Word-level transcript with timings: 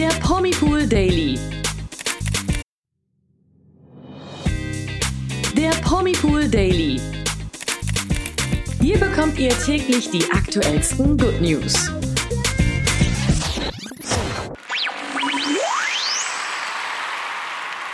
Der 0.00 0.08
Promipool 0.20 0.86
Daily. 0.86 1.38
Der 5.54 5.72
Promipool 5.82 6.48
Daily. 6.48 6.98
Hier 8.80 8.98
bekommt 8.98 9.38
ihr 9.38 9.50
täglich 9.50 10.08
die 10.08 10.24
aktuellsten 10.32 11.18
Good 11.18 11.42
News. 11.42 11.90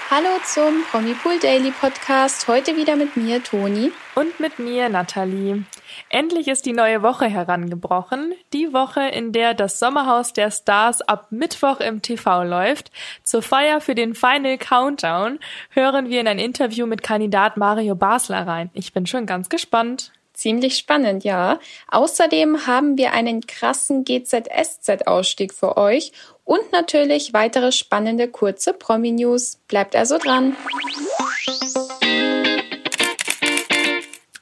Hallo 0.08 0.28
zum 0.44 0.84
Promipool 0.92 1.40
Daily 1.40 1.72
Podcast. 1.72 2.46
Heute 2.46 2.76
wieder 2.76 2.94
mit 2.94 3.16
mir, 3.16 3.42
Toni. 3.42 3.90
Und 4.14 4.38
mit 4.38 4.60
mir, 4.60 4.88
Nathalie. 4.88 5.64
Endlich 6.08 6.48
ist 6.48 6.66
die 6.66 6.72
neue 6.72 7.02
Woche 7.02 7.26
herangebrochen. 7.26 8.32
Die 8.52 8.72
Woche, 8.72 9.08
in 9.08 9.32
der 9.32 9.54
das 9.54 9.78
Sommerhaus 9.78 10.32
der 10.32 10.50
Stars 10.50 11.02
ab 11.02 11.28
Mittwoch 11.30 11.80
im 11.80 12.02
TV 12.02 12.44
läuft. 12.44 12.90
Zur 13.22 13.42
Feier 13.42 13.80
für 13.80 13.94
den 13.94 14.14
Final 14.14 14.58
Countdown 14.58 15.38
hören 15.70 16.08
wir 16.08 16.20
in 16.20 16.28
ein 16.28 16.38
Interview 16.38 16.86
mit 16.86 17.02
Kandidat 17.02 17.56
Mario 17.56 17.94
Basler 17.94 18.46
rein. 18.46 18.70
Ich 18.74 18.92
bin 18.92 19.06
schon 19.06 19.26
ganz 19.26 19.48
gespannt. 19.48 20.12
Ziemlich 20.36 20.76
spannend, 20.76 21.24
ja. 21.24 21.58
Außerdem 21.88 22.66
haben 22.66 22.98
wir 22.98 23.12
einen 23.12 23.46
krassen 23.46 24.04
GZSZ-Ausstieg 24.04 25.54
für 25.54 25.78
euch 25.78 26.12
und 26.44 26.72
natürlich 26.72 27.32
weitere 27.32 27.72
spannende 27.72 28.28
kurze 28.28 28.74
Promi-News. 28.74 29.56
Bleibt 29.66 29.96
also 29.96 30.18
dran. 30.18 30.54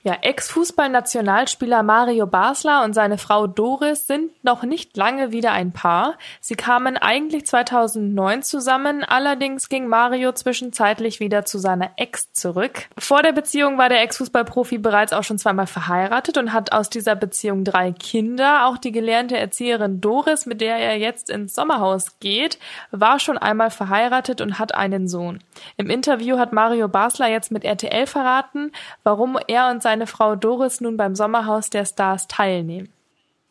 Ja, 0.06 0.18
Ex-Fußballnationalspieler 0.20 1.82
Mario 1.82 2.26
Basler 2.26 2.84
und 2.84 2.92
seine 2.92 3.16
Frau 3.16 3.46
Doris 3.46 4.06
sind 4.06 4.45
noch 4.45 4.62
nicht 4.62 4.98
lange 4.98 5.32
wieder 5.32 5.52
ein 5.52 5.72
Paar. 5.72 6.18
Sie 6.42 6.56
kamen 6.56 6.98
eigentlich 6.98 7.46
2009 7.46 8.42
zusammen, 8.42 9.02
allerdings 9.02 9.70
ging 9.70 9.87
Mario 9.87 10.32
zwischenzeitlich 10.32 11.20
wieder 11.20 11.46
zu 11.46 11.56
seiner 11.56 11.92
Ex 11.96 12.30
zurück. 12.34 12.82
Vor 12.98 13.23
der 13.23 13.32
Beziehung 13.32 13.79
war 13.79 13.88
der 13.88 14.02
Ex-Fußballprofi 14.02 14.76
bereits 14.76 15.14
auch 15.14 15.24
schon 15.24 15.38
zweimal 15.38 15.66
verheiratet 15.66 16.36
und 16.36 16.52
hat 16.52 16.73
aus 16.73 16.90
dieser 16.90 17.16
Beziehung 17.16 17.64
drei 17.64 17.92
Kinder. 17.92 18.66
Auch 18.66 18.76
die 18.76 18.92
gelernte 18.92 19.38
Erzieherin 19.38 20.02
Doris, 20.02 20.45
mit 20.45 20.60
der 20.60 20.76
er 20.76 20.98
jetzt 20.98 21.30
ins 21.30 21.54
Sommerhaus 21.54 22.18
geht, 22.20 22.59
war 22.90 23.20
schon 23.20 23.38
einmal 23.38 23.70
verheiratet 23.70 24.42
und 24.42 24.59
hat 24.59 24.74
einen 24.74 25.09
Sohn. 25.09 25.38
Im 25.79 25.88
Interview 25.88 26.36
hat 26.36 26.52
Mario 26.52 26.88
Basler 26.88 27.30
jetzt 27.30 27.51
mit 27.51 27.64
RTL 27.64 28.07
verraten, 28.07 28.70
warum 29.02 29.38
er 29.48 29.70
und 29.70 29.82
sein 29.82 29.93
seine 29.95 30.09
Frau 30.09 30.34
Doris 30.34 30.80
nun 30.80 30.96
beim 30.96 31.14
Sommerhaus 31.14 31.70
der 31.70 31.84
Stars 31.84 32.26
teilnehmen? 32.26 32.88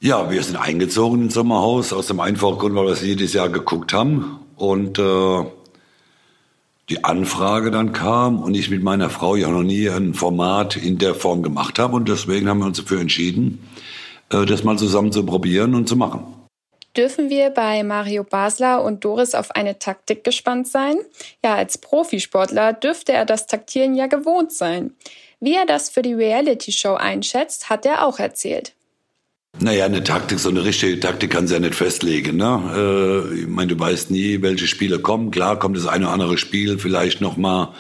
Ja, 0.02 0.30
wir 0.30 0.44
sind 0.44 0.58
eingezogen 0.58 1.22
ins 1.22 1.36
Sommerhaus 1.36 1.94
aus 1.94 2.08
dem 2.08 2.20
einfachen 2.20 2.58
Grund, 2.58 2.76
weil 2.76 2.88
wir 2.88 2.92
es 2.92 3.02
jedes 3.02 3.32
Jahr 3.32 3.48
geguckt 3.48 3.94
haben 3.94 4.40
und 4.58 5.00
äh, 5.00 5.46
die 6.90 7.06
Anfrage 7.06 7.72
dann 7.72 7.94
kam 7.94 8.44
und 8.44 8.56
ich 8.56 8.70
mit 8.70 8.84
meiner 8.84 9.10
Frau 9.10 9.38
ja 9.38 9.48
noch 9.48 9.64
nie 9.64 9.88
ein 9.88 10.14
Format 10.14 10.76
in 10.76 10.98
der 10.98 11.16
Form 11.16 11.44
gemacht 11.44 11.80
habe 11.80 11.96
und 11.96 12.10
deswegen 12.10 12.50
haben 12.50 12.60
wir 12.60 12.66
uns 12.66 12.78
dafür 12.78 13.00
entschieden, 13.00 13.66
äh, 14.30 14.46
das 14.46 14.66
mal 14.66 14.78
zusammen 14.78 15.14
zu 15.14 15.26
probieren 15.26 15.76
und 15.76 15.88
zu 15.88 15.96
machen. 15.96 16.26
Dürfen 16.98 17.30
wir 17.30 17.52
bei 17.52 17.84
Mario 17.84 18.26
Basler 18.26 18.84
und 18.84 19.06
Doris 19.06 19.34
auf 19.34 19.52
eine 19.52 19.80
Taktik 19.80 20.26
gespannt 20.26 20.68
sein? 20.68 20.98
Ja, 21.42 21.56
als 21.56 21.78
Profisportler 21.78 22.74
dürfte 22.74 23.14
er 23.14 23.24
das 23.24 23.48
Taktieren 23.48 23.96
ja 23.96 24.08
gewohnt 24.08 24.52
sein. 24.52 24.94
Wie 25.44 25.56
er 25.56 25.66
das 25.66 25.90
für 25.90 26.02
die 26.02 26.14
Reality-Show 26.14 26.94
einschätzt, 26.94 27.70
hat 27.70 27.86
er 27.86 28.08
auch 28.08 28.18
erzählt. 28.18 28.72
Naja, 29.60 29.84
eine 29.84 30.02
Taktik, 30.02 30.40
so 30.40 30.48
eine 30.48 30.64
richtige 30.64 30.98
Taktik 31.02 31.32
kann 31.32 31.48
sie 31.48 31.56
ja 31.56 31.60
nicht 31.60 31.76
festlegen. 31.76 32.38
Ne? 32.38 33.28
Äh, 33.34 33.42
ich 33.42 33.48
meine, 33.48 33.76
du 33.76 33.78
weißt 33.78 34.10
nie, 34.10 34.42
welche 34.42 34.68
Spiele 34.68 35.00
kommen. 35.00 35.32
Klar 35.32 35.60
kommt 35.60 35.76
das 35.76 35.86
eine 35.86 36.06
oder 36.06 36.14
andere 36.14 36.38
Spiel 36.38 36.80
vielleicht 36.80 37.20
noch 37.20 37.36
mal, 37.36 37.74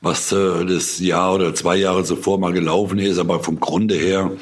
was 0.00 0.32
äh, 0.32 0.64
das 0.64 0.98
Jahr 0.98 1.34
oder 1.34 1.54
zwei 1.54 1.76
Jahre 1.76 2.04
zuvor 2.04 2.38
mal 2.38 2.54
gelaufen 2.54 2.98
ist. 2.98 3.18
Aber 3.18 3.44
vom 3.44 3.60
Grunde 3.60 3.96
her 3.96 4.32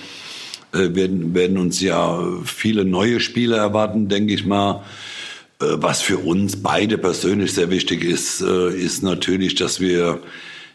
äh, 0.72 0.94
werden, 0.94 1.34
werden 1.34 1.58
uns 1.58 1.80
ja 1.80 2.24
viele 2.44 2.84
neue 2.84 3.18
Spiele 3.18 3.56
erwarten, 3.56 4.06
denke 4.06 4.34
ich 4.34 4.46
mal. 4.46 4.84
Äh, 5.60 5.64
was 5.78 6.00
für 6.00 6.18
uns 6.18 6.62
beide 6.62 6.96
persönlich 6.96 7.54
sehr 7.54 7.70
wichtig 7.70 8.04
ist, 8.04 8.40
äh, 8.40 8.72
ist 8.72 9.02
natürlich, 9.02 9.56
dass 9.56 9.80
wir 9.80 10.20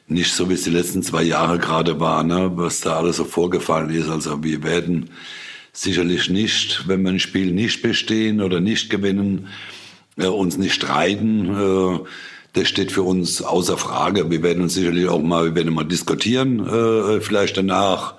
nicht 0.08 0.34
so, 0.34 0.50
wie 0.50 0.54
es 0.54 0.64
die 0.64 0.70
letzten 0.70 1.04
zwei 1.04 1.24
Jahre 1.24 1.60
gerade 1.60 2.00
war, 2.00 2.24
ne, 2.24 2.52
was 2.56 2.82
da 2.82 2.98
alles 2.98 3.18
so 3.18 3.26
vorgefallen 3.26 3.90
ist. 3.90 4.10
Also 4.10 4.44
wir 4.44 4.64
werden 4.64 5.10
sicherlich 5.74 6.30
nicht, 6.30 6.88
wenn 6.88 7.04
wir 7.04 7.12
ein 7.12 7.20
Spiel 7.20 7.52
nicht 7.52 7.82
bestehen 7.82 8.42
oder 8.42 8.60
nicht 8.60 8.90
gewinnen, 8.90 9.50
äh, 10.18 10.28
uns 10.28 10.58
nicht 10.58 10.74
streiten. 10.74 11.50
Äh, 11.56 12.00
das 12.54 12.70
steht 12.70 12.92
für 12.92 13.04
uns 13.04 13.42
außer 13.42 13.78
Frage. 13.78 14.32
Wir 14.32 14.42
werden 14.42 14.64
uns 14.64 14.74
sicherlich 14.74 15.08
auch 15.10 15.22
mal, 15.22 15.46
wir 15.46 15.56
werden 15.56 15.74
mal 15.74 15.84
diskutieren, 15.84 16.66
äh, 16.66 17.22
vielleicht 17.22 17.58
danach. 17.58 18.16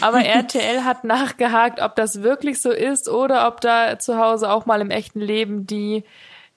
Aber 0.00 0.20
RTL 0.20 0.84
hat 0.84 1.04
nachgehakt, 1.04 1.80
ob 1.80 1.96
das 1.96 2.22
wirklich 2.22 2.60
so 2.60 2.70
ist 2.70 3.08
oder 3.08 3.48
ob 3.48 3.60
da 3.60 3.98
zu 3.98 4.18
Hause 4.18 4.50
auch 4.50 4.66
mal 4.66 4.80
im 4.80 4.90
echten 4.90 5.20
Leben 5.20 5.66
die, 5.66 6.04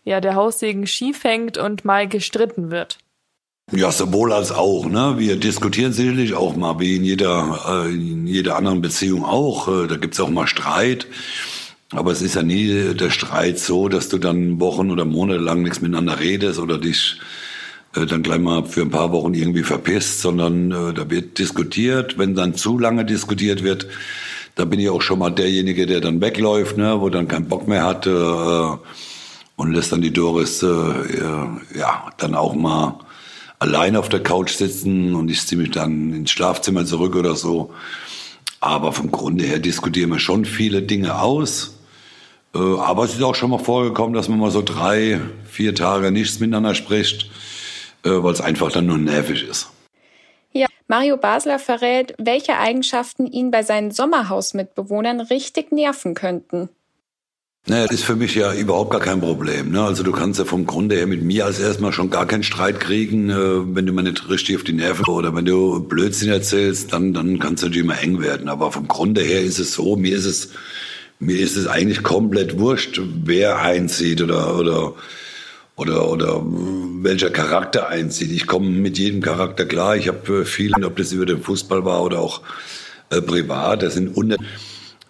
ja, 0.04 0.22
der 0.22 0.36
Haussegen 0.36 0.88
schief 0.88 1.24
hängt 1.24 1.58
und 1.58 1.84
mal 1.84 2.08
gestritten 2.08 2.70
wird. 2.70 3.00
Ja, 3.74 3.92
sowohl 3.92 4.32
als 4.32 4.54
auch. 4.54 4.86
Ne? 4.86 5.16
Wir 5.18 5.36
diskutieren 5.36 5.92
sicherlich 5.92 6.34
auch 6.34 6.56
mal, 6.56 6.80
wie 6.80 6.96
in 6.96 7.04
jeder, 7.04 7.86
äh, 7.86 7.94
in 7.94 8.26
jeder 8.26 8.56
anderen 8.56 8.82
Beziehung 8.82 9.26
auch. 9.26 9.68
Äh, 9.68 9.88
da 9.88 9.98
gibt's 9.98 10.22
auch 10.22 10.30
mal 10.30 10.48
Streit. 10.48 11.06
Aber 11.92 12.14
es 12.14 12.22
ist 12.22 12.36
ja 12.36 12.44
nie 12.44 12.94
der 12.94 13.10
Streit 13.10 13.60
so, 13.60 13.90
dass 13.90 14.08
du 14.08 14.20
dann 14.20 14.62
Wochen 14.62 14.90
oder 14.90 15.04
Monate 15.04 15.40
lang 15.40 15.64
nichts 15.64 15.82
miteinander 15.82 16.18
redest 16.18 16.60
oder 16.60 16.78
dich 16.78 17.20
äh, 17.94 18.06
dann 18.06 18.24
gleich 18.24 18.40
mal 18.40 18.64
für 18.64 18.84
ein 18.84 18.90
paar 18.90 19.12
Wochen 19.12 19.34
irgendwie 19.34 19.64
verpisst, 19.64 20.22
sondern 20.22 20.72
äh, 20.72 20.94
da 20.94 21.10
wird 21.10 21.38
diskutiert. 21.38 22.18
Wenn 22.18 22.36
dann 22.36 22.56
zu 22.56 22.80
lange 22.80 23.04
diskutiert 23.04 23.64
wird, 23.64 23.88
da 24.56 24.64
bin 24.64 24.80
ich 24.80 24.90
auch 24.90 25.02
schon 25.02 25.20
mal 25.20 25.32
derjenige, 25.32 25.86
der 25.86 26.00
dann 26.00 26.22
wegläuft, 26.22 26.78
ne? 26.78 27.02
wo 27.02 27.10
dann 27.10 27.28
keinen 27.28 27.50
Bock 27.50 27.68
mehr 27.68 27.84
hat 27.84 28.08
äh, 28.08 28.78
und 29.58 29.74
lässt 29.74 29.92
dann 29.92 30.02
die 30.02 30.14
Doris 30.14 30.64
äh, 30.64 30.68
ja 31.78 32.06
dann 32.18 32.34
auch 32.34 32.56
mal 32.56 33.00
allein 33.60 33.96
auf 33.96 34.10
der 34.10 34.22
Couch 34.22 34.52
sitzen 34.52 35.16
und 35.16 35.30
ich 35.30 35.46
ziehe 35.46 35.62
mich 35.62 35.72
dann 35.72 36.14
ins 36.14 36.32
Schlafzimmer 36.32 36.86
zurück 36.86 37.16
oder 37.16 37.36
so. 37.36 37.74
Aber 38.60 38.92
vom 38.92 39.12
Grunde 39.12 39.46
her 39.46 39.60
diskutieren 39.60 40.10
wir 40.12 40.20
schon 40.20 40.46
viele 40.46 40.82
Dinge 40.82 41.20
aus. 41.20 41.78
Äh, 42.56 42.60
aber 42.60 43.04
es 43.04 43.14
ist 43.14 43.24
auch 43.24 43.36
schon 43.36 43.52
mal 43.52 43.60
vorgekommen, 43.60 44.14
dass 44.14 44.30
man 44.30 44.40
mal 44.40 44.52
so 44.52 44.62
drei, 44.62 45.20
vier 45.46 45.76
Tage 45.76 46.12
nichts 46.12 46.40
miteinander 46.40 46.76
spricht, 46.76 47.30
äh, 48.04 48.10
weil 48.10 48.34
es 48.34 48.42
einfach 48.42 48.72
dann 48.72 48.88
nur 48.88 48.98
nervig 48.98 49.48
ist. 49.48 49.70
Ja, 50.54 50.68
Mario 50.88 51.18
Basler 51.18 51.60
verrät, 51.60 52.16
welche 52.18 52.58
Eigenschaften 52.58 53.28
ihn 53.28 53.52
bei 53.52 53.64
seinen 53.64 53.92
Sommerhausmitbewohnern 53.92 55.20
richtig 55.20 55.72
nerven 55.72 56.16
könnten. 56.16 56.70
Naja, 57.70 57.86
das 57.86 57.96
ist 57.96 58.06
für 58.06 58.16
mich 58.16 58.34
ja 58.34 58.54
überhaupt 58.54 58.92
gar 58.92 59.02
kein 59.02 59.20
Problem. 59.20 59.72
Ne? 59.72 59.82
Also 59.82 60.02
du 60.02 60.14
kannst 60.14 60.40
ja 60.40 60.46
vom 60.46 60.66
Grunde 60.66 60.96
her 60.96 61.06
mit 61.06 61.22
mir 61.22 61.46
als 61.46 61.60
erstmal 61.60 61.92
schon 61.92 62.10
gar 62.10 62.26
keinen 62.26 62.44
Streit 62.44 62.80
kriegen, 62.80 63.30
äh, 63.30 63.76
wenn 63.76 63.86
du 63.86 63.92
mir 63.92 64.04
nicht 64.04 64.30
richtig 64.30 64.56
auf 64.56 64.64
die 64.64 64.72
Nerven 64.72 65.04
oder 65.06 65.36
wenn 65.36 65.44
du 65.44 65.82
Blödsinn 65.82 66.30
erzählst, 66.30 66.94
dann, 66.94 67.14
dann 67.14 67.40
kann 67.40 67.56
es 67.56 67.62
natürlich 67.62 67.84
immer 67.84 68.02
eng 68.02 68.22
werden. 68.22 68.48
Aber 68.48 68.72
vom 68.72 68.88
Grunde 68.88 69.22
her 69.22 69.42
ist 69.42 69.60
es 69.60 69.74
so, 69.74 69.98
mir 69.98 70.16
ist 70.16 70.24
es, 70.26 70.52
mir 71.20 71.38
ist 71.38 71.58
es 71.58 71.68
eigentlich 71.68 72.04
komplett 72.04 72.58
wurscht, 72.58 73.02
wer 73.26 73.60
einzieht 73.60 74.22
oder, 74.22 74.58
oder, 74.58 74.94
oder, 75.76 76.10
oder 76.10 76.42
welcher 77.02 77.32
Charakter 77.32 77.90
einzieht. 77.90 78.32
Ich 78.32 78.48
komme 78.48 78.70
mit 78.70 78.98
jedem 78.98 79.20
Charakter 79.22 79.66
klar. 79.66 79.98
Ich 79.98 80.08
habe 80.08 80.46
vielen, 80.46 80.86
ob 80.86 80.96
das 80.96 81.12
über 81.12 81.26
den 81.26 81.42
Fußball 81.42 81.84
war 81.84 82.02
oder 82.02 82.20
auch 82.20 82.44
äh, 83.10 83.22
privat, 83.22 83.84
das 83.84 83.96
sind 83.96 84.16
unter 84.16 84.38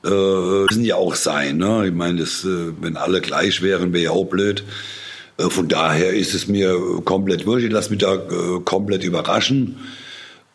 äh, 0.07 0.65
müssen 0.69 0.85
ja 0.85 0.95
auch 0.95 1.15
sein. 1.15 1.57
Ne? 1.57 1.87
Ich 1.87 1.93
meine, 1.93 2.19
das, 2.19 2.43
äh, 2.45 2.73
wenn 2.79 2.97
alle 2.97 3.21
gleich 3.21 3.61
wären, 3.61 3.93
wäre 3.93 4.05
ja 4.05 4.11
auch 4.11 4.25
blöd. 4.25 4.63
Äh, 5.37 5.49
von 5.49 5.67
daher 5.67 6.13
ist 6.13 6.33
es 6.33 6.47
mir 6.47 6.77
komplett 7.03 7.45
wurscht. 7.45 7.65
Ich 7.65 7.71
lasse 7.71 7.89
mich 7.89 7.99
da 7.99 8.15
äh, 8.15 8.59
komplett 8.63 9.03
überraschen 9.03 9.77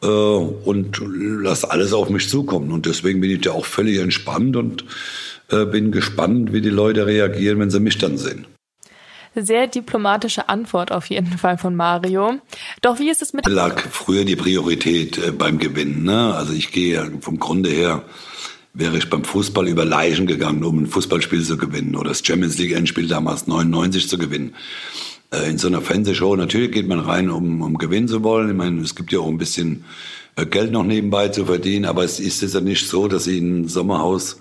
äh, 0.02 0.06
und 0.06 1.00
lasse 1.06 1.70
alles 1.70 1.92
auf 1.92 2.08
mich 2.08 2.28
zukommen. 2.28 2.72
Und 2.72 2.86
deswegen 2.86 3.20
bin 3.20 3.30
ich 3.30 3.42
da 3.42 3.52
auch 3.52 3.66
völlig 3.66 3.98
entspannt 3.98 4.56
und 4.56 4.84
äh, 5.50 5.64
bin 5.64 5.92
gespannt, 5.92 6.52
wie 6.52 6.60
die 6.60 6.70
Leute 6.70 7.06
reagieren, 7.06 7.58
wenn 7.60 7.70
sie 7.70 7.80
mich 7.80 7.98
dann 7.98 8.18
sehen. 8.18 8.46
Sehr 9.34 9.66
diplomatische 9.66 10.50
Antwort 10.50 10.92
auf 10.92 11.06
jeden 11.06 11.38
Fall 11.38 11.56
von 11.56 11.74
Mario. 11.74 12.34
Doch 12.82 12.98
wie 12.98 13.08
ist 13.08 13.22
es 13.22 13.32
mit... 13.32 13.46
Lag 13.46 13.80
früher 13.90 14.26
die 14.26 14.36
Priorität 14.36 15.16
äh, 15.18 15.30
beim 15.30 15.58
Gewinnen. 15.58 16.04
Ne? 16.04 16.34
Also 16.34 16.52
ich 16.52 16.70
gehe 16.70 17.10
vom 17.20 17.38
Grunde 17.38 17.70
her 17.70 18.02
wäre 18.74 18.96
ich 18.96 19.10
beim 19.10 19.24
Fußball 19.24 19.68
über 19.68 19.84
Leichen 19.84 20.26
gegangen, 20.26 20.64
um 20.64 20.78
ein 20.78 20.86
Fußballspiel 20.86 21.44
zu 21.44 21.56
gewinnen 21.56 21.94
oder 21.94 22.10
das 22.10 22.24
Champions 22.24 22.58
League 22.58 22.72
Endspiel 22.72 23.06
damals 23.06 23.46
99 23.46 24.08
zu 24.08 24.18
gewinnen. 24.18 24.54
Äh, 25.30 25.50
in 25.50 25.58
so 25.58 25.68
einer 25.68 25.82
Fernsehshow, 25.82 26.36
natürlich 26.36 26.72
geht 26.72 26.88
man 26.88 27.00
rein, 27.00 27.30
um, 27.30 27.62
um 27.62 27.78
gewinnen 27.78 28.08
zu 28.08 28.22
wollen. 28.22 28.50
Ich 28.50 28.56
meine, 28.56 28.80
es 28.80 28.94
gibt 28.94 29.12
ja 29.12 29.20
auch 29.20 29.28
ein 29.28 29.38
bisschen 29.38 29.84
äh, 30.36 30.46
Geld 30.46 30.72
noch 30.72 30.84
nebenbei 30.84 31.28
zu 31.28 31.44
verdienen, 31.44 31.84
aber 31.84 32.04
es 32.04 32.18
ist 32.18 32.42
ja 32.42 32.60
nicht 32.60 32.88
so, 32.88 33.08
dass 33.08 33.26
ich 33.26 33.40
ein 33.40 33.68
Sommerhaus 33.68 34.38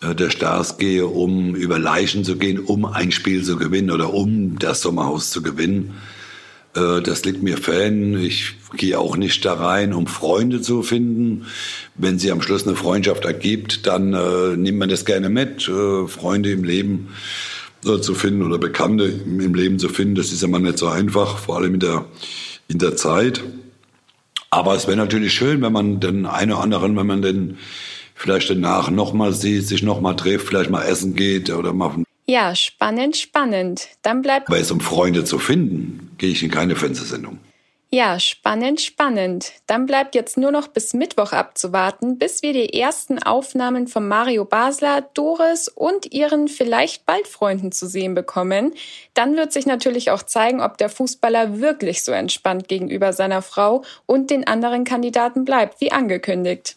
äh, 0.00 0.14
der 0.14 0.30
Stars 0.30 0.78
gehe, 0.78 1.06
um 1.06 1.56
über 1.56 1.78
Leichen 1.78 2.24
zu 2.24 2.36
gehen, 2.36 2.60
um 2.60 2.84
ein 2.84 3.10
Spiel 3.10 3.42
zu 3.42 3.56
gewinnen 3.56 3.90
oder 3.90 4.14
um 4.14 4.58
das 4.58 4.80
Sommerhaus 4.80 5.30
zu 5.30 5.42
gewinnen. 5.42 5.94
Äh, 6.74 7.00
das 7.02 7.24
liegt 7.24 7.42
mir 7.42 7.56
fern. 7.56 8.18
Ich 8.18 8.54
gehe 8.76 8.98
auch 8.98 9.16
nicht 9.16 9.44
da 9.44 9.54
rein, 9.54 9.92
um 9.92 10.06
Freunde 10.06 10.60
zu 10.60 10.82
finden. 10.82 11.46
Wenn 11.94 12.18
sie 12.18 12.30
am 12.30 12.42
Schluss 12.42 12.66
eine 12.66 12.76
Freundschaft 12.76 13.24
ergibt, 13.24 13.86
dann 13.86 14.12
äh, 14.12 14.56
nimmt 14.56 14.78
man 14.78 14.88
das 14.88 15.04
gerne 15.04 15.28
mit. 15.28 15.68
Äh, 15.68 16.06
Freunde 16.06 16.50
im 16.50 16.64
Leben 16.64 17.08
äh, 17.84 18.00
zu 18.00 18.14
finden 18.14 18.42
oder 18.42 18.58
Bekannte 18.58 19.04
im 19.04 19.54
Leben 19.54 19.78
zu 19.78 19.88
finden, 19.88 20.14
das 20.14 20.32
ist 20.32 20.42
ja 20.42 20.48
mal 20.48 20.60
nicht 20.60 20.78
so 20.78 20.88
einfach, 20.88 21.38
vor 21.38 21.56
allem 21.56 21.74
in 21.74 21.80
der, 21.80 22.04
in 22.68 22.78
der 22.78 22.96
Zeit. 22.96 23.42
Aber 24.50 24.74
es 24.74 24.86
wäre 24.86 24.96
natürlich 24.96 25.34
schön, 25.34 25.62
wenn 25.62 25.72
man 25.72 26.00
den 26.00 26.26
einen 26.26 26.52
oder 26.52 26.62
anderen, 26.62 26.96
wenn 26.96 27.06
man 27.06 27.22
den 27.22 27.58
vielleicht 28.14 28.50
danach 28.50 28.90
nochmal 28.90 29.32
sieht, 29.32 29.66
sich 29.66 29.82
nochmal 29.82 30.16
trifft, 30.16 30.46
vielleicht 30.46 30.70
mal 30.70 30.84
essen 30.84 31.14
geht 31.14 31.50
oder 31.50 31.72
mal 31.72 32.04
ja, 32.26 32.54
spannend, 32.54 33.18
spannend. 33.18 33.88
Dann 34.00 34.22
bleibt. 34.22 34.48
Weil 34.48 34.62
es 34.62 34.70
um 34.70 34.80
Freunde 34.80 35.24
zu 35.24 35.38
finden, 35.38 36.03
gehe 36.18 36.30
ich 36.30 36.42
in 36.42 36.50
keine 36.50 36.76
Fernsehsendung. 36.76 37.38
Ja, 37.94 38.18
spannend, 38.18 38.80
spannend. 38.80 39.52
Dann 39.68 39.86
bleibt 39.86 40.16
jetzt 40.16 40.36
nur 40.36 40.50
noch 40.50 40.66
bis 40.66 40.94
Mittwoch 40.94 41.30
abzuwarten, 41.30 42.18
bis 42.18 42.42
wir 42.42 42.52
die 42.52 42.76
ersten 42.76 43.22
Aufnahmen 43.22 43.86
von 43.86 44.08
Mario 44.08 44.44
Basler, 44.44 45.02
Doris 45.14 45.68
und 45.68 46.12
ihren 46.12 46.48
vielleicht 46.48 47.06
bald 47.06 47.28
Freunden 47.28 47.70
zu 47.70 47.86
sehen 47.86 48.16
bekommen. 48.16 48.74
Dann 49.14 49.36
wird 49.36 49.52
sich 49.52 49.66
natürlich 49.66 50.10
auch 50.10 50.24
zeigen, 50.24 50.60
ob 50.60 50.76
der 50.76 50.88
Fußballer 50.88 51.60
wirklich 51.60 52.02
so 52.02 52.10
entspannt 52.10 52.66
gegenüber 52.66 53.12
seiner 53.12 53.42
Frau 53.42 53.84
und 54.06 54.28
den 54.28 54.44
anderen 54.44 54.82
Kandidaten 54.82 55.44
bleibt, 55.44 55.80
wie 55.80 55.92
angekündigt. 55.92 56.76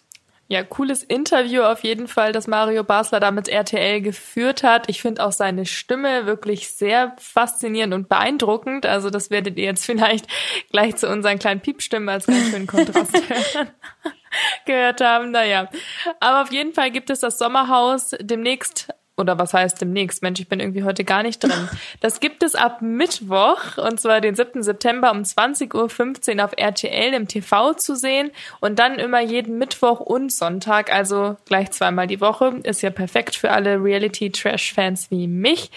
Ja, 0.50 0.64
cooles 0.64 1.04
Interview 1.04 1.64
auf 1.64 1.84
jeden 1.84 2.08
Fall, 2.08 2.32
das 2.32 2.48
Mario 2.48 2.84
Basler 2.84 3.20
da 3.20 3.32
mit 3.32 3.50
RTL 3.50 4.02
geführt 4.02 4.64
hat. 4.64 4.90
Ich 4.90 5.02
finde 5.02 5.26
auch 5.26 5.34
seine 5.34 5.66
Stimme 5.66 6.26
wirklich 6.26 6.70
sehr 6.70 7.16
faszinierend 7.20 7.94
und 7.94 8.08
beeindruckend. 8.08 8.86
Also 8.86 9.10
das 9.10 9.30
werdet 9.30 9.58
ihr 9.58 9.66
jetzt 9.66 9.86
vielleicht 9.88 10.28
gleich 10.72 10.96
zu 10.96 11.10
unseren 11.10 11.40
kleinen 11.40 11.62
Piepstimmen 11.62 12.10
als 12.10 12.28
ganz 12.28 12.50
schönen 12.50 12.68
Kontrast 12.68 13.14
hören. 13.30 13.68
gehört 14.66 15.02
haben. 15.02 15.32
Naja, 15.32 15.70
aber 16.20 16.44
auf 16.44 16.52
jeden 16.52 16.74
Fall 16.74 16.92
gibt 16.92 17.10
es 17.10 17.20
das 17.20 17.38
Sommerhaus 17.38 18.12
demnächst 18.20 18.94
oder 19.18 19.40
was 19.40 19.54
heißt 19.54 19.81
demnächst? 19.81 20.22
Mensch, 20.22 20.40
ich 20.40 20.48
bin 20.48 20.60
irgendwie 20.60 20.84
heute 20.84 21.04
gar 21.04 21.24
nicht 21.24 21.44
drin. 21.44 21.69
Das 22.00 22.19
gibt 22.19 22.44
es 22.44 22.54
ab 22.54 22.81
Mittwoch, 22.81 23.78
und 23.78 24.00
zwar 24.00 24.22
den 24.22 24.36
7. 24.36 24.62
September 24.62 25.12
um 25.12 25.19
20.15 25.19 26.38
Uhr 26.38 26.46
auf 26.46 26.52
RTL 26.56 27.14
im 27.14 27.28
TV 27.28 27.74
zu 27.74 27.96
sehen 27.96 28.30
und 28.60 28.78
dann 28.78 29.00
immer 29.00 29.19
jeden 29.19 29.58
Mittwoch 29.58 30.00
und 30.00 30.31
Sonntag, 30.31 30.94
also 30.94 31.38
gleich 31.46 31.72
zweimal 31.72 32.08
die 32.08 32.22
Woche. 32.22 32.60
Ist 32.64 32.81
ja 32.81 32.92
perfekt 32.92 33.36
für 33.36 33.52
alle 33.52 33.84
Reality-Trash-Fans 33.84 35.10
wie 35.10 35.28
mich, 35.28 35.72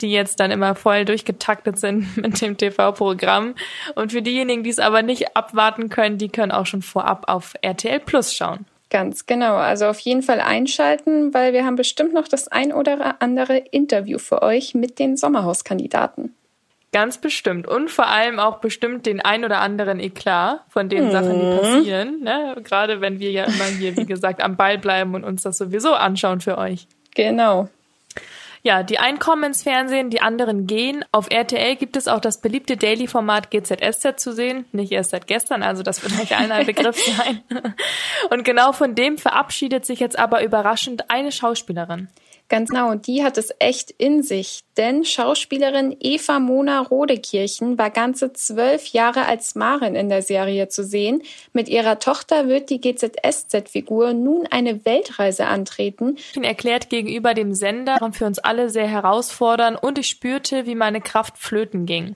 die 0.00 0.10
jetzt 0.10 0.40
dann 0.40 0.50
immer 0.50 0.74
voll 0.74 1.04
durchgetaktet 1.04 1.78
sind 1.78 2.16
mit 2.16 2.40
dem 2.40 2.56
TV-Programm. 2.56 3.54
Und 3.94 4.12
für 4.12 4.22
diejenigen, 4.22 4.62
die 4.62 4.70
es 4.70 4.78
aber 4.78 5.02
nicht 5.02 5.36
abwarten 5.36 5.90
können, 5.90 6.18
die 6.18 6.28
können 6.28 6.52
auch 6.52 6.66
schon 6.66 6.82
vorab 6.82 7.28
auf 7.28 7.54
RTL 7.60 8.00
Plus 8.00 8.34
schauen. 8.34 8.64
Ganz 8.88 9.26
genau. 9.26 9.56
Also 9.56 9.86
auf 9.86 9.98
jeden 9.98 10.22
Fall 10.22 10.40
einschalten, 10.40 11.34
weil 11.34 11.52
wir 11.52 11.64
haben 11.64 11.76
bestimmt 11.76 12.14
noch 12.14 12.28
das 12.28 12.48
ein 12.48 12.72
oder 12.72 13.20
andere 13.20 13.56
Interview 13.56 14.18
für 14.18 14.42
euch 14.42 14.74
mit 14.74 14.98
den 14.98 15.16
Sommerhauskandidaten. 15.16 16.34
Ganz 16.92 17.18
bestimmt. 17.18 17.66
Und 17.66 17.90
vor 17.90 18.06
allem 18.06 18.38
auch 18.38 18.58
bestimmt 18.58 19.04
den 19.04 19.20
ein 19.20 19.44
oder 19.44 19.60
anderen 19.60 20.00
Eklat 20.00 20.60
von 20.68 20.88
den 20.88 21.06
mhm. 21.06 21.10
Sachen, 21.10 21.40
die 21.40 21.58
passieren. 21.58 22.20
Ne? 22.22 22.56
Gerade 22.62 23.00
wenn 23.00 23.18
wir 23.18 23.30
ja 23.32 23.44
immer 23.44 23.64
hier, 23.64 23.96
wie 23.96 24.06
gesagt, 24.06 24.40
am 24.40 24.56
Ball 24.56 24.78
bleiben 24.78 25.14
und 25.14 25.24
uns 25.24 25.42
das 25.42 25.58
sowieso 25.58 25.92
anschauen 25.92 26.40
für 26.40 26.56
euch. 26.56 26.86
Genau. 27.14 27.68
Ja, 28.62 28.82
die 28.82 28.98
einen 28.98 29.18
kommen 29.18 29.44
ins 29.44 29.62
Fernsehen, 29.62 30.10
die 30.10 30.20
anderen 30.20 30.66
gehen. 30.66 31.04
Auf 31.12 31.30
RTL 31.30 31.76
gibt 31.76 31.96
es 31.96 32.08
auch 32.08 32.20
das 32.20 32.40
beliebte 32.40 32.76
Daily-Format 32.76 33.50
GZSZ 33.50 34.18
zu 34.18 34.32
sehen. 34.32 34.66
Nicht 34.72 34.92
erst 34.92 35.10
seit 35.10 35.26
gestern, 35.26 35.62
also 35.62 35.82
das 35.82 36.02
wird 36.02 36.20
euch 36.20 36.36
allen 36.36 36.52
ein 36.52 36.66
Begriff 36.66 36.98
sein. 37.16 37.42
Und 38.30 38.44
genau 38.44 38.72
von 38.72 38.94
dem 38.94 39.18
verabschiedet 39.18 39.86
sich 39.86 40.00
jetzt 40.00 40.18
aber 40.18 40.42
überraschend 40.42 41.10
eine 41.10 41.32
Schauspielerin. 41.32 42.08
Ganz 42.48 42.70
genau, 42.70 42.90
und 42.90 43.08
die 43.08 43.24
hat 43.24 43.38
es 43.38 43.52
echt 43.58 43.90
in 43.90 44.22
sich. 44.22 44.60
Denn 44.76 45.04
Schauspielerin 45.04 45.96
Eva 45.98 46.38
Mona 46.38 46.80
Rodekirchen 46.80 47.76
war 47.76 47.90
ganze 47.90 48.32
zwölf 48.34 48.86
Jahre 48.88 49.26
als 49.26 49.56
Marin 49.56 49.96
in 49.96 50.08
der 50.08 50.22
Serie 50.22 50.68
zu 50.68 50.84
sehen. 50.84 51.22
Mit 51.52 51.68
ihrer 51.68 51.98
Tochter 51.98 52.46
wird 52.46 52.70
die 52.70 52.80
GZSZ-Figur 52.80 54.12
nun 54.12 54.46
eine 54.48 54.84
Weltreise 54.84 55.46
antreten. 55.46 56.18
Erklärt 56.40 56.88
gegenüber 56.88 57.34
dem 57.34 57.52
Sender 57.52 57.98
für 58.12 58.26
uns 58.26 58.38
alle 58.38 58.70
sehr 58.70 58.86
herausfordernd 58.86 59.82
und 59.82 59.98
ich 59.98 60.08
spürte, 60.08 60.66
wie 60.66 60.76
meine 60.76 61.00
Kraft 61.00 61.38
flöten 61.38 61.84
ging. 61.84 62.14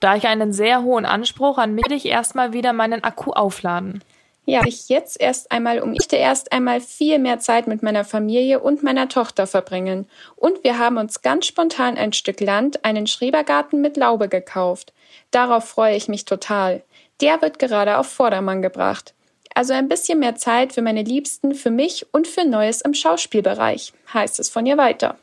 Da 0.00 0.16
ich 0.16 0.26
einen 0.26 0.54
sehr 0.54 0.82
hohen 0.84 1.04
Anspruch 1.04 1.58
an 1.58 1.74
mich, 1.74 1.86
ich 1.90 2.06
erstmal 2.06 2.54
wieder 2.54 2.72
meinen 2.72 3.04
Akku 3.04 3.32
aufladen. 3.32 4.02
Ja, 4.48 4.62
ich 4.64 4.88
jetzt 4.88 5.20
erst 5.20 5.50
einmal 5.50 5.80
um 5.80 5.92
ich 5.92 6.12
erst 6.12 6.52
einmal 6.52 6.80
viel 6.80 7.18
mehr 7.18 7.40
Zeit 7.40 7.66
mit 7.66 7.82
meiner 7.82 8.04
Familie 8.04 8.60
und 8.60 8.84
meiner 8.84 9.08
Tochter 9.08 9.48
verbringen. 9.48 10.06
Und 10.36 10.62
wir 10.62 10.78
haben 10.78 10.98
uns 10.98 11.20
ganz 11.20 11.46
spontan 11.46 11.98
ein 11.98 12.12
Stück 12.12 12.40
Land, 12.40 12.84
einen 12.84 13.08
Schrebergarten 13.08 13.80
mit 13.80 13.96
Laube 13.96 14.28
gekauft. 14.28 14.92
Darauf 15.32 15.64
freue 15.64 15.96
ich 15.96 16.06
mich 16.06 16.26
total. 16.26 16.84
Der 17.20 17.42
wird 17.42 17.58
gerade 17.58 17.98
auf 17.98 18.06
Vordermann 18.06 18.62
gebracht. 18.62 19.14
Also 19.52 19.72
ein 19.72 19.88
bisschen 19.88 20.20
mehr 20.20 20.36
Zeit 20.36 20.72
für 20.72 20.82
meine 20.82 21.02
Liebsten, 21.02 21.54
für 21.54 21.70
mich 21.72 22.06
und 22.12 22.28
für 22.28 22.44
Neues 22.44 22.82
im 22.82 22.94
Schauspielbereich, 22.94 23.94
heißt 24.14 24.38
es 24.38 24.48
von 24.48 24.64
ihr 24.64 24.76
weiter. 24.76 25.18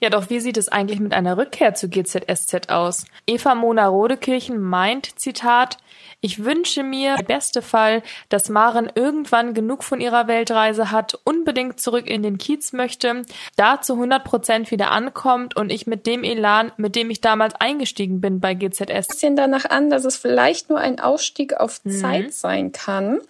Ja, 0.00 0.10
doch 0.10 0.30
wie 0.30 0.38
sieht 0.38 0.56
es 0.56 0.68
eigentlich 0.68 1.00
mit 1.00 1.12
einer 1.12 1.36
Rückkehr 1.36 1.74
zu 1.74 1.88
GZSZ 1.88 2.68
aus? 2.68 3.04
Eva 3.26 3.56
Mona 3.56 3.88
Rodekirchen 3.88 4.60
meint, 4.60 5.18
Zitat, 5.18 5.78
ich 6.20 6.44
wünsche 6.44 6.84
mir, 6.84 7.16
der 7.16 7.24
beste 7.24 7.62
Fall, 7.62 8.02
dass 8.28 8.48
Maren 8.48 8.90
irgendwann 8.94 9.54
genug 9.54 9.82
von 9.82 10.00
ihrer 10.00 10.28
Weltreise 10.28 10.92
hat, 10.92 11.18
unbedingt 11.24 11.80
zurück 11.80 12.08
in 12.08 12.22
den 12.22 12.38
Kiez 12.38 12.72
möchte, 12.72 13.22
da 13.56 13.80
zu 13.80 13.94
100 13.94 14.22
Prozent 14.24 14.70
wieder 14.70 14.92
ankommt 14.92 15.56
und 15.56 15.70
ich 15.70 15.86
mit 15.86 16.06
dem 16.06 16.22
Elan, 16.22 16.70
mit 16.76 16.94
dem 16.94 17.10
ich 17.10 17.20
damals 17.20 17.54
eingestiegen 17.56 18.20
bin 18.20 18.38
bei 18.38 18.54
GZS. 18.54 19.08
Bisschen 19.08 19.36
danach 19.36 19.64
an, 19.64 19.90
dass 19.90 20.04
es 20.04 20.16
vielleicht 20.16 20.70
nur 20.70 20.78
ein 20.78 21.00
Ausstieg 21.00 21.54
auf 21.54 21.84
mhm. 21.84 21.90
Zeit 21.90 22.34
sein 22.34 22.72
kann. 22.72 23.20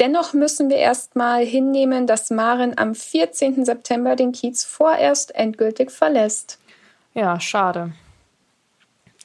Dennoch 0.00 0.32
müssen 0.32 0.70
wir 0.70 0.78
erstmal 0.78 1.44
hinnehmen, 1.44 2.06
dass 2.06 2.30
Maren 2.30 2.76
am 2.78 2.94
14. 2.94 3.66
September 3.66 4.16
den 4.16 4.32
Kiez 4.32 4.64
vorerst 4.64 5.34
endgültig 5.34 5.90
verlässt. 5.90 6.58
Ja, 7.12 7.38
schade. 7.38 7.92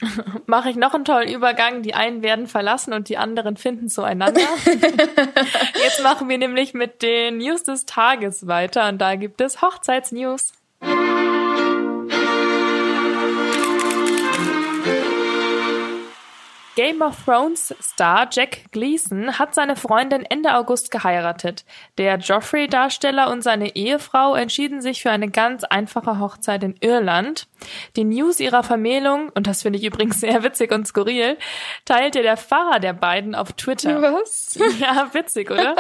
Mache 0.45 0.69
ich 0.69 0.75
noch 0.75 0.93
einen 0.93 1.05
tollen 1.05 1.29
Übergang. 1.29 1.81
Die 1.81 1.93
einen 1.93 2.21
werden 2.21 2.47
verlassen 2.47 2.93
und 2.93 3.07
die 3.07 3.17
anderen 3.17 3.55
finden 3.55 3.87
zueinander. 3.87 4.41
Jetzt 5.83 6.03
machen 6.03 6.27
wir 6.27 6.37
nämlich 6.37 6.73
mit 6.73 7.01
den 7.01 7.37
News 7.37 7.63
des 7.63 7.85
Tages 7.85 8.47
weiter 8.47 8.89
und 8.89 8.99
da 8.99 9.15
gibt 9.15 9.39
es 9.39 9.61
Hochzeitsnews. 9.61 10.51
Game 16.75 17.01
of 17.01 17.23
Thrones 17.23 17.73
Star 17.81 18.27
Jack 18.29 18.69
Gleason 18.73 19.39
hat 19.39 19.55
seine 19.55 19.77
Freundin 19.77 20.25
Ende 20.25 20.55
August 20.55 20.91
geheiratet. 20.91 21.63
Der 21.97 22.17
Joffrey-Darsteller 22.17 23.31
und 23.31 23.41
seine 23.43 23.77
Ehefrau 23.77 24.35
entschieden 24.35 24.81
sich 24.81 25.01
für 25.01 25.09
eine 25.09 25.29
ganz 25.29 25.63
einfache 25.63 26.19
Hochzeit 26.19 26.63
in 26.63 26.75
Irland. 26.81 27.47
Die 27.95 28.03
News 28.03 28.41
ihrer 28.41 28.61
Vermählung, 28.63 29.29
und 29.29 29.47
das 29.47 29.61
finde 29.61 29.79
ich 29.79 29.85
übrigens 29.85 30.19
sehr 30.19 30.43
witzig 30.43 30.73
und 30.73 30.85
skurril, 30.85 31.37
teilte 31.85 32.21
der 32.23 32.35
Pfarrer 32.35 32.81
der 32.81 32.93
beiden 32.93 33.35
auf 33.35 33.53
Twitter. 33.53 34.01
Was? 34.01 34.59
Ja, 34.77 35.13
witzig, 35.13 35.51
oder? 35.51 35.75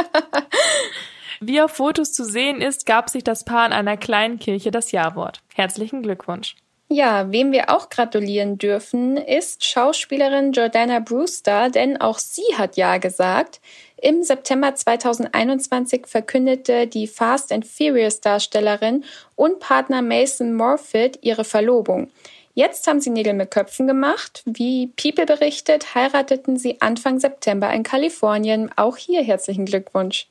Wie 1.41 1.61
auf 1.61 1.71
Fotos 1.71 2.13
zu 2.13 2.23
sehen 2.23 2.61
ist, 2.61 2.85
gab 2.85 3.09
sich 3.09 3.25
das 3.25 3.43
Paar 3.43 3.65
in 3.65 3.73
einer 3.73 3.97
kleinen 3.97 4.39
Kirche 4.39 4.71
das 4.71 4.93
Jawort. 4.93 5.41
Herzlichen 5.53 6.03
Glückwunsch. 6.03 6.55
Ja, 6.87 7.31
wem 7.31 7.51
wir 7.51 7.71
auch 7.71 7.89
gratulieren 7.89 8.59
dürfen, 8.59 9.17
ist 9.17 9.65
Schauspielerin 9.65 10.51
Jordana 10.51 10.99
Brewster, 10.99 11.71
denn 11.71 11.99
auch 11.99 12.19
sie 12.19 12.55
hat 12.55 12.77
Ja 12.77 12.97
gesagt. 12.97 13.59
Im 13.99 14.21
September 14.21 14.75
2021 14.75 16.05
verkündete 16.05 16.85
die 16.85 17.07
Fast 17.07 17.51
and 17.51 17.65
Furious 17.65 18.21
Darstellerin 18.21 19.03
und 19.35 19.59
Partner 19.59 20.03
Mason 20.03 20.53
Morfitt 20.53 21.17
ihre 21.21 21.43
Verlobung. 21.43 22.11
Jetzt 22.53 22.85
haben 22.85 23.01
sie 23.01 23.09
Nägel 23.09 23.33
mit 23.33 23.49
Köpfen 23.49 23.87
gemacht. 23.87 24.43
Wie 24.45 24.87
People 24.95 25.25
berichtet, 25.25 25.95
heirateten 25.95 26.55
sie 26.55 26.81
Anfang 26.81 27.19
September 27.19 27.73
in 27.73 27.81
Kalifornien. 27.81 28.69
Auch 28.75 28.95
hier 28.95 29.23
herzlichen 29.23 29.65
Glückwunsch. 29.65 30.27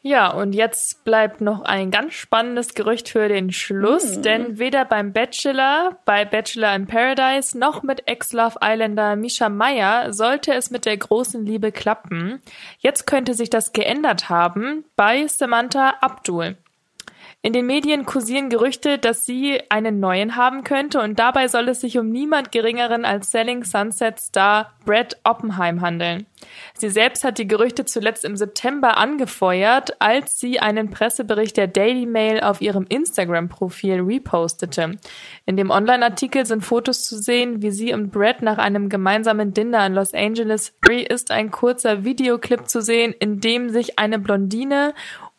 Ja, 0.00 0.30
und 0.30 0.52
jetzt 0.52 1.04
bleibt 1.04 1.40
noch 1.40 1.62
ein 1.62 1.90
ganz 1.90 2.14
spannendes 2.14 2.74
Gerücht 2.74 3.08
für 3.08 3.28
den 3.28 3.50
Schluss, 3.50 4.16
hm. 4.16 4.22
denn 4.22 4.58
weder 4.58 4.84
beim 4.84 5.12
Bachelor, 5.12 5.98
bei 6.04 6.24
Bachelor 6.24 6.74
in 6.76 6.86
Paradise, 6.86 7.58
noch 7.58 7.82
mit 7.82 8.06
Ex-Love 8.06 8.58
Islander 8.62 9.16
Misha 9.16 9.48
Meyer 9.48 10.12
sollte 10.12 10.54
es 10.54 10.70
mit 10.70 10.86
der 10.86 10.96
großen 10.96 11.44
Liebe 11.44 11.72
klappen. 11.72 12.40
Jetzt 12.78 13.06
könnte 13.06 13.34
sich 13.34 13.50
das 13.50 13.72
geändert 13.72 14.28
haben 14.28 14.84
bei 14.94 15.26
Samantha 15.26 15.94
Abdul. 16.00 16.56
In 17.40 17.52
den 17.52 17.66
Medien 17.66 18.04
kursieren 18.04 18.48
Gerüchte, 18.48 18.98
dass 18.98 19.24
sie 19.24 19.60
einen 19.68 20.00
neuen 20.00 20.34
haben 20.34 20.64
könnte 20.64 21.00
und 21.00 21.20
dabei 21.20 21.46
soll 21.46 21.68
es 21.68 21.80
sich 21.80 21.96
um 21.96 22.10
niemand 22.10 22.50
geringeren 22.50 23.04
als 23.04 23.30
Selling 23.30 23.62
Sunset 23.62 24.18
Star 24.18 24.72
Brett 24.84 25.16
Oppenheim 25.22 25.80
handeln. 25.80 26.26
Sie 26.74 26.90
selbst 26.90 27.22
hat 27.22 27.38
die 27.38 27.46
Gerüchte 27.46 27.84
zuletzt 27.84 28.24
im 28.24 28.36
September 28.36 28.96
angefeuert, 28.96 30.00
als 30.00 30.40
sie 30.40 30.58
einen 30.58 30.90
Pressebericht 30.90 31.56
der 31.56 31.68
Daily 31.68 32.06
Mail 32.06 32.40
auf 32.40 32.60
ihrem 32.60 32.86
Instagram-Profil 32.88 34.00
repostete. 34.00 34.98
In 35.46 35.56
dem 35.56 35.70
Online-Artikel 35.70 36.44
sind 36.44 36.64
Fotos 36.64 37.04
zu 37.04 37.18
sehen, 37.18 37.62
wie 37.62 37.70
sie 37.70 37.94
und 37.94 38.10
Brett 38.10 38.42
nach 38.42 38.58
einem 38.58 38.88
gemeinsamen 38.88 39.54
Dinner 39.54 39.86
in 39.86 39.94
Los 39.94 40.12
Angeles 40.12 40.74
ist 41.08 41.30
ein 41.30 41.52
kurzer 41.52 42.02
Videoclip 42.02 42.68
zu 42.68 42.82
sehen, 42.82 43.14
in 43.16 43.40
dem 43.40 43.68
sich 43.68 43.98
eine 43.98 44.18
Blondine 44.18 44.94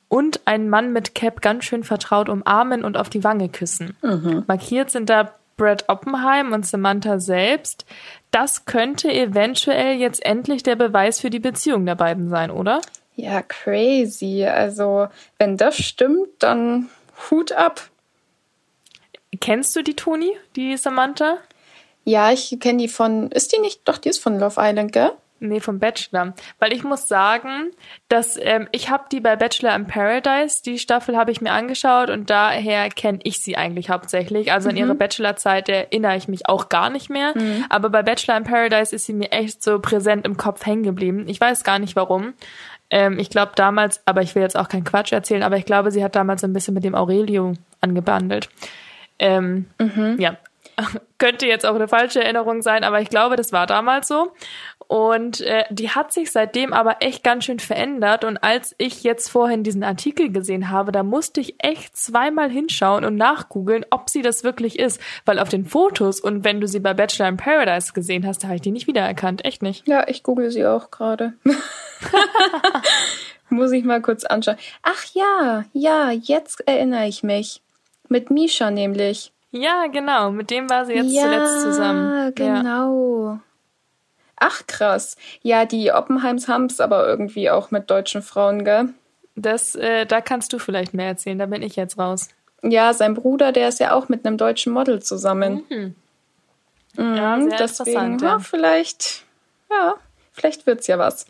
und 0.09 0.41
ein 0.45 0.69
Mann 0.69 0.91
mit 0.91 1.15
Cap 1.15 1.41
ganz 1.41 1.63
schön 1.63 1.83
vertraut 1.83 2.27
umarmen 2.27 2.83
und 2.83 2.97
auf 2.97 3.09
die 3.09 3.23
Wange 3.23 3.47
küssen. 3.47 3.95
Mhm. 4.01 4.43
Markiert 4.47 4.89
sind 4.89 5.09
da 5.09 5.33
Brad 5.55 5.85
Oppenheim 5.87 6.51
und 6.51 6.65
Samantha 6.65 7.19
selbst. 7.19 7.85
Das 8.31 8.65
könnte 8.65 9.11
eventuell 9.11 9.97
jetzt 9.97 10.25
endlich 10.25 10.63
der 10.63 10.75
Beweis 10.75 11.19
für 11.19 11.29
die 11.29 11.39
Beziehung 11.39 11.85
der 11.85 11.95
beiden 11.95 12.29
sein, 12.29 12.49
oder? 12.49 12.81
Ja, 13.15 13.41
crazy. 13.41 14.45
Also, 14.45 15.07
wenn 15.37 15.57
das 15.57 15.77
stimmt, 15.77 16.27
dann 16.39 16.89
Hut 17.29 17.51
ab. 17.51 17.81
Kennst 19.41 19.75
du 19.75 19.83
die 19.83 19.95
Toni, 19.95 20.31
die 20.55 20.75
Samantha? 20.77 21.37
Ja, 22.05 22.31
ich 22.31 22.57
kenne 22.59 22.79
die 22.79 22.87
von. 22.87 23.29
Ist 23.31 23.53
die 23.53 23.59
nicht? 23.59 23.81
Doch, 23.87 23.97
die 23.97 24.09
ist 24.09 24.19
von 24.23 24.39
Love 24.39 24.55
Island, 24.57 24.93
gell? 24.93 25.11
Nee, 25.39 25.59
vom 25.59 25.79
Bachelor. 25.79 26.33
Weil 26.59 26.73
ich 26.73 26.83
muss 26.83 27.07
sagen, 27.07 27.71
dass 28.09 28.37
ähm, 28.41 28.67
ich 28.71 28.89
habe 28.89 29.05
die 29.11 29.19
bei 29.19 29.35
Bachelor 29.35 29.75
in 29.75 29.87
Paradise, 29.87 30.61
die 30.63 30.79
Staffel 30.79 31.17
habe 31.17 31.31
ich 31.31 31.41
mir 31.41 31.51
angeschaut 31.51 32.09
und 32.09 32.29
daher 32.29 32.89
kenne 32.89 33.19
ich 33.23 33.41
sie 33.41 33.55
eigentlich 33.55 33.89
hauptsächlich. 33.89 34.51
Also 34.51 34.69
mhm. 34.69 34.75
in 34.75 34.83
ihre 34.83 34.95
Bachelorzeit 34.95 35.69
erinnere 35.69 36.17
ich 36.17 36.27
mich 36.27 36.47
auch 36.47 36.69
gar 36.69 36.89
nicht 36.89 37.09
mehr. 37.09 37.33
Mhm. 37.35 37.65
Aber 37.69 37.89
bei 37.89 38.03
Bachelor 38.03 38.37
in 38.37 38.43
Paradise 38.43 38.95
ist 38.95 39.05
sie 39.05 39.13
mir 39.13 39.31
echt 39.31 39.63
so 39.63 39.79
präsent 39.79 40.25
im 40.25 40.37
Kopf 40.37 40.65
hängen 40.65 40.83
geblieben. 40.83 41.25
Ich 41.27 41.39
weiß 41.39 41.63
gar 41.63 41.79
nicht 41.79 41.95
warum. 41.95 42.33
Ähm, 42.89 43.19
ich 43.19 43.29
glaube 43.29 43.51
damals, 43.55 44.01
aber 44.05 44.21
ich 44.21 44.35
will 44.35 44.41
jetzt 44.41 44.57
auch 44.57 44.67
keinen 44.67 44.83
Quatsch 44.83 45.11
erzählen, 45.11 45.43
aber 45.43 45.57
ich 45.57 45.65
glaube, 45.65 45.91
sie 45.91 46.03
hat 46.03 46.15
damals 46.15 46.43
ein 46.43 46.53
bisschen 46.53 46.73
mit 46.73 46.83
dem 46.83 46.95
Aurelio 46.95 47.53
angebandelt. 47.81 48.49
Ähm, 49.19 49.67
mhm. 49.77 50.15
Ja, 50.19 50.37
könnte 51.17 51.45
jetzt 51.47 51.65
auch 51.65 51.75
eine 51.75 51.87
falsche 51.87 52.23
Erinnerung 52.23 52.61
sein, 52.61 52.83
aber 52.83 53.01
ich 53.01 53.09
glaube, 53.09 53.35
das 53.35 53.51
war 53.51 53.65
damals 53.65 54.07
so. 54.07 54.31
Und 54.87 55.41
äh, 55.41 55.65
die 55.69 55.91
hat 55.91 56.11
sich 56.11 56.31
seitdem 56.31 56.73
aber 56.73 56.97
echt 57.01 57.23
ganz 57.23 57.45
schön 57.45 57.59
verändert. 57.59 58.23
Und 58.23 58.37
als 58.37 58.73
ich 58.79 59.03
jetzt 59.03 59.29
vorhin 59.29 59.63
diesen 59.63 59.83
Artikel 59.83 60.31
gesehen 60.31 60.71
habe, 60.71 60.91
da 60.91 61.03
musste 61.03 61.41
ich 61.41 61.55
echt 61.59 61.95
zweimal 61.95 62.49
hinschauen 62.49 63.05
und 63.05 63.15
nachgoogeln, 63.15 63.85
ob 63.91 64.09
sie 64.09 64.23
das 64.23 64.43
wirklich 64.43 64.79
ist. 64.79 64.99
Weil 65.25 65.37
auf 65.37 65.49
den 65.49 65.65
Fotos 65.65 66.19
und 66.19 66.43
wenn 66.43 66.59
du 66.59 66.67
sie 66.67 66.79
bei 66.79 66.95
Bachelor 66.95 67.27
in 67.27 67.37
Paradise 67.37 67.93
gesehen 67.93 68.25
hast, 68.25 68.43
da 68.43 68.47
habe 68.47 68.55
ich 68.55 68.61
die 68.61 68.71
nicht 68.71 68.87
wiedererkannt. 68.87 69.45
Echt 69.45 69.61
nicht. 69.61 69.87
Ja, 69.87 70.07
ich 70.07 70.23
google 70.23 70.49
sie 70.49 70.65
auch 70.65 70.89
gerade. 70.89 71.33
Muss 73.49 73.71
ich 73.71 73.83
mal 73.83 74.01
kurz 74.01 74.23
anschauen. 74.23 74.57
Ach 74.83 75.05
ja, 75.13 75.65
ja, 75.73 76.11
jetzt 76.11 76.67
erinnere 76.67 77.07
ich 77.07 77.23
mich. 77.23 77.61
Mit 78.07 78.31
Misha 78.31 78.71
nämlich. 78.71 79.31
Ja, 79.51 79.87
genau. 79.87 80.31
Mit 80.31 80.51
dem 80.51 80.69
war 80.69 80.85
sie 80.85 80.93
jetzt 80.93 81.11
ja, 81.11 81.23
zuletzt 81.23 81.61
zusammen. 81.61 82.33
Genau. 82.35 83.25
Ja. 83.25 83.39
Ach 84.37 84.61
krass. 84.67 85.17
Ja, 85.41 85.65
die 85.65 85.91
Oppenheims 85.91 86.47
haben's 86.47 86.79
aber 86.79 87.07
irgendwie 87.07 87.49
auch 87.49 87.71
mit 87.71 87.89
deutschen 87.89 88.21
Frauen, 88.21 88.63
gell? 88.63 88.89
Das, 89.35 89.75
äh, 89.75 90.05
da 90.05 90.21
kannst 90.21 90.53
du 90.53 90.59
vielleicht 90.59 90.93
mehr 90.93 91.07
erzählen, 91.07 91.39
da 91.39 91.45
bin 91.45 91.61
ich 91.61 91.75
jetzt 91.75 91.97
raus. 91.97 92.29
Ja, 92.61 92.93
sein 92.93 93.13
Bruder, 93.13 93.51
der 93.51 93.69
ist 93.69 93.79
ja 93.79 93.93
auch 93.93 94.09
mit 94.09 94.25
einem 94.25 94.37
deutschen 94.37 94.73
Model 94.73 95.01
zusammen. 95.01 95.63
Mhm. 95.69 95.95
Mhm, 96.97 97.15
ja, 97.15 97.41
sehr 97.41 97.57
deswegen, 97.57 98.19
ja. 98.19 98.27
ja. 98.27 98.39
vielleicht, 98.39 99.23
ja, 99.69 99.95
vielleicht 100.31 100.65
wird's 100.65 100.87
ja 100.87 100.97
was. 100.97 101.25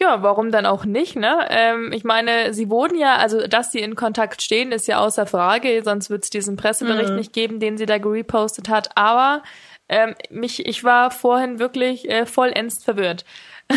Ja, 0.00 0.22
warum 0.22 0.50
dann 0.50 0.64
auch 0.64 0.86
nicht, 0.86 1.16
ne? 1.16 1.46
Ähm, 1.50 1.92
ich 1.92 2.04
meine, 2.04 2.54
sie 2.54 2.70
wurden 2.70 2.96
ja, 2.96 3.16
also 3.16 3.46
dass 3.46 3.70
sie 3.70 3.80
in 3.80 3.96
Kontakt 3.96 4.40
stehen, 4.40 4.72
ist 4.72 4.88
ja 4.88 4.98
außer 4.98 5.26
Frage, 5.26 5.82
sonst 5.84 6.08
wird 6.08 6.24
es 6.24 6.30
diesen 6.30 6.56
Pressebericht 6.56 7.10
mhm. 7.10 7.16
nicht 7.16 7.34
geben, 7.34 7.60
den 7.60 7.76
sie 7.76 7.84
da 7.84 7.98
gerepostet 7.98 8.70
hat. 8.70 8.96
Aber 8.96 9.42
ähm, 9.90 10.14
mich, 10.30 10.64
ich 10.66 10.84
war 10.84 11.10
vorhin 11.10 11.58
wirklich 11.58 12.08
äh, 12.08 12.24
vollends 12.24 12.82
verwirrt. 12.82 13.26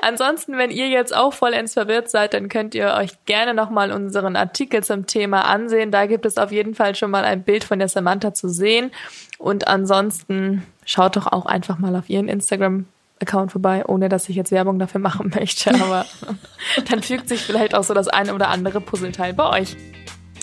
Ansonsten, 0.00 0.56
wenn 0.56 0.70
ihr 0.70 0.88
jetzt 0.88 1.14
auch 1.14 1.34
vollends 1.34 1.74
verwirrt 1.74 2.08
seid, 2.08 2.32
dann 2.32 2.48
könnt 2.48 2.74
ihr 2.74 2.94
euch 2.94 3.12
gerne 3.26 3.52
nochmal 3.52 3.92
unseren 3.92 4.36
Artikel 4.36 4.82
zum 4.82 5.06
Thema 5.06 5.42
ansehen. 5.42 5.90
Da 5.90 6.06
gibt 6.06 6.24
es 6.24 6.38
auf 6.38 6.50
jeden 6.50 6.74
Fall 6.74 6.94
schon 6.94 7.10
mal 7.10 7.24
ein 7.24 7.42
Bild 7.42 7.62
von 7.62 7.78
der 7.78 7.88
Samantha 7.88 8.32
zu 8.32 8.48
sehen. 8.48 8.90
Und 9.36 9.68
ansonsten 9.68 10.66
schaut 10.86 11.16
doch 11.16 11.26
auch 11.30 11.44
einfach 11.44 11.78
mal 11.78 11.94
auf 11.94 12.08
ihren 12.08 12.28
Instagram 12.28 12.86
Account 13.26 13.52
vorbei, 13.52 13.84
ohne 13.86 14.08
dass 14.08 14.28
ich 14.28 14.36
jetzt 14.36 14.52
Werbung 14.52 14.78
dafür 14.78 15.00
machen 15.00 15.30
möchte. 15.34 15.74
Aber 15.74 16.06
dann 16.88 17.02
fügt 17.02 17.28
sich 17.28 17.42
vielleicht 17.42 17.74
auch 17.74 17.84
so 17.84 17.94
das 17.94 18.08
eine 18.08 18.34
oder 18.34 18.48
andere 18.48 18.80
Puzzleteil 18.80 19.34
bei 19.34 19.60
euch. 19.60 19.76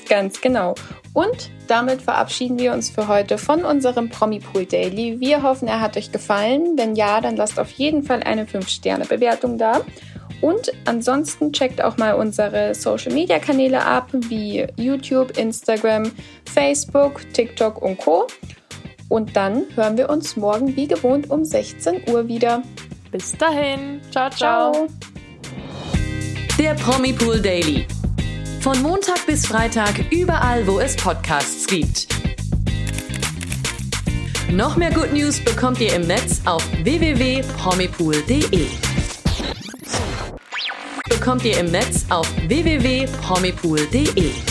Ganz 0.09 0.41
genau. 0.41 0.75
Und 1.13 1.49
damit 1.67 2.01
verabschieden 2.01 2.59
wir 2.59 2.73
uns 2.73 2.89
für 2.89 3.07
heute 3.07 3.37
von 3.37 3.63
unserem 3.63 4.09
Promi-Pool 4.09 4.65
Daily. 4.65 5.19
Wir 5.19 5.41
hoffen, 5.41 5.67
er 5.67 5.79
hat 5.79 5.95
euch 5.95 6.11
gefallen. 6.11 6.77
Wenn 6.77 6.95
ja, 6.95 7.21
dann 7.21 7.37
lasst 7.37 7.59
auf 7.59 7.71
jeden 7.71 8.03
Fall 8.03 8.21
eine 8.23 8.45
5-Sterne-Bewertung 8.45 9.57
da. 9.57 9.81
Und 10.41 10.71
ansonsten 10.85 11.53
checkt 11.53 11.81
auch 11.83 11.97
mal 11.97 12.15
unsere 12.15 12.73
Social-Media-Kanäle 12.73 13.85
ab, 13.85 14.07
wie 14.11 14.67
YouTube, 14.75 15.37
Instagram, 15.37 16.11
Facebook, 16.45 17.21
TikTok 17.33 17.81
und 17.81 17.97
Co. 17.97 18.27
Und 19.11 19.35
dann 19.35 19.65
hören 19.75 19.97
wir 19.97 20.09
uns 20.09 20.37
morgen 20.37 20.77
wie 20.77 20.87
gewohnt 20.87 21.29
um 21.29 21.43
16 21.43 22.09
Uhr 22.09 22.29
wieder. 22.29 22.63
Bis 23.11 23.33
dahin. 23.33 23.99
Ciao, 24.09 24.29
ciao. 24.29 24.71
ciao. 24.71 24.87
Der 26.57 26.75
Promi 26.75 27.11
Pool 27.11 27.41
Daily. 27.41 27.85
Von 28.61 28.81
Montag 28.81 29.25
bis 29.25 29.45
Freitag 29.45 30.09
überall, 30.11 30.65
wo 30.65 30.79
es 30.79 30.95
Podcasts 30.95 31.67
gibt. 31.67 32.07
Noch 34.49 34.77
mehr 34.77 34.91
Good 34.91 35.11
News 35.11 35.43
bekommt 35.43 35.81
ihr 35.81 35.93
im 35.93 36.07
Netz 36.07 36.39
auf 36.45 36.65
www.promipool.de. 36.81 38.67
Bekommt 41.09 41.43
ihr 41.43 41.59
im 41.59 41.69
Netz 41.69 42.05
auf 42.09 42.31
www.promipool.de. 42.47 44.50